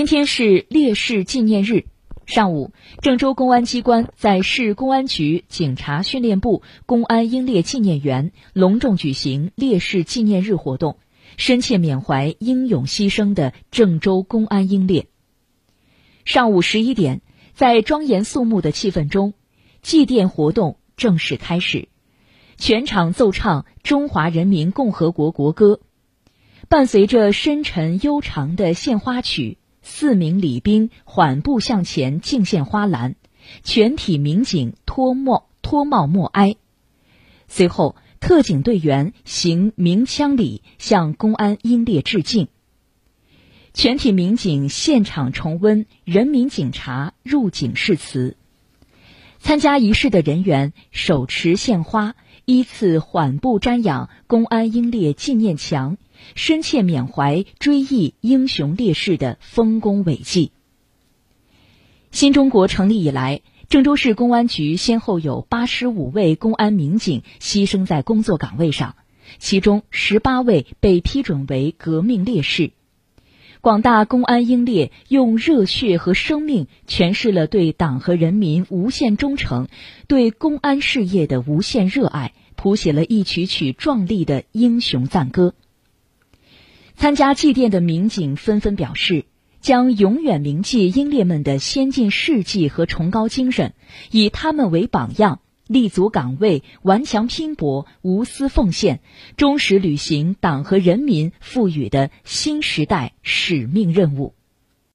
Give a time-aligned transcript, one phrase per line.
[0.00, 1.84] 今天是烈士纪念日。
[2.24, 10.96] 上午，郑州公安机关在市公安局警察训练部公安英烈纪念园隆重举行烈士纪念日活动，
[11.36, 15.06] 深切缅怀英勇牺牲的郑州公安英烈。
[16.24, 17.20] 上午十一点，
[17.52, 19.34] 在庄严肃穆的气氛中，
[19.82, 21.88] 祭奠活动正式开始，
[22.56, 25.78] 全场奏唱《中华人民共和国国歌》，
[26.70, 29.58] 伴随着深沉悠长的献花曲。
[29.82, 33.16] 四名礼兵缓步向前敬献花篮，
[33.62, 36.56] 全体民警脱帽脱帽默哀。
[37.48, 42.48] 随后，特警队员行鸣枪礼，向公安英烈致敬。
[43.72, 48.36] 全体民警现场重温人民警察入警誓词。
[49.38, 55.96] 参加仪式的人员手持献花，依次缓步瞻仰公安英烈纪念墙。
[56.34, 60.52] 深切缅怀追忆英雄烈士的丰功伟绩。
[62.10, 68.96] 新中国成立以来，郑州市公安局先后有八十五位公安民警牺牲在工作岗位上，
[69.38, 72.72] 其中十八位被批准为革命烈士。
[73.60, 79.68] 广大公安英烈用热血和生命诠释了对党和人民无限忠诚、
[80.08, 85.54] 对公安事业的无限热爱，谱写了一曲曲壮丽的英雄赞歌。
[87.00, 89.24] 参加祭奠的民警纷纷表示，
[89.62, 93.72] 将永远铭记英烈们的先进事迹和崇高精神，
[94.10, 99.00] 以他们为榜样，立足岗位，顽强拼搏，无私奉献，
[99.38, 104.34] 忠实履行党和人民赋予的新时代使命任务。